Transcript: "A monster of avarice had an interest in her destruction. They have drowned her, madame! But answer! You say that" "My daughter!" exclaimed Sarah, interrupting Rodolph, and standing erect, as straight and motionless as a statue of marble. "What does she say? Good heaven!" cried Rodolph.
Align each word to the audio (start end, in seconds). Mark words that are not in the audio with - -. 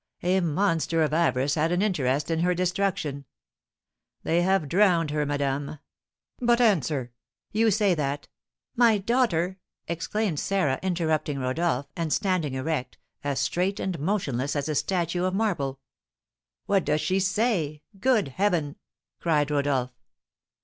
"A 0.23 0.39
monster 0.39 1.03
of 1.03 1.13
avarice 1.13 1.53
had 1.53 1.71
an 1.71 1.83
interest 1.83 2.31
in 2.31 2.39
her 2.39 2.55
destruction. 2.55 3.25
They 4.23 4.41
have 4.41 4.67
drowned 4.67 5.11
her, 5.11 5.27
madame! 5.27 5.77
But 6.39 6.59
answer! 6.59 7.11
You 7.51 7.69
say 7.69 7.93
that" 7.93 8.27
"My 8.83 8.97
daughter!" 8.97 9.59
exclaimed 9.87 10.39
Sarah, 10.39 10.79
interrupting 10.81 11.37
Rodolph, 11.37 11.85
and 11.95 12.11
standing 12.11 12.55
erect, 12.55 12.97
as 13.23 13.39
straight 13.41 13.79
and 13.79 13.99
motionless 13.99 14.55
as 14.55 14.67
a 14.67 14.73
statue 14.73 15.23
of 15.23 15.35
marble. 15.35 15.79
"What 16.65 16.83
does 16.83 17.01
she 17.01 17.19
say? 17.19 17.83
Good 17.99 18.29
heaven!" 18.29 18.77
cried 19.19 19.51
Rodolph. 19.51 19.91